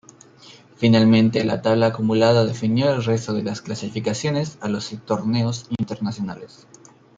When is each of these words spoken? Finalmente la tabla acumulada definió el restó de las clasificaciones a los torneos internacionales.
Finalmente 0.77 1.43
la 1.45 1.61
tabla 1.61 1.85
acumulada 1.85 2.43
definió 2.43 2.89
el 2.91 3.03
restó 3.03 3.33
de 3.33 3.43
las 3.43 3.61
clasificaciones 3.61 4.57
a 4.59 4.67
los 4.67 4.89
torneos 5.05 5.67
internacionales. 5.77 6.65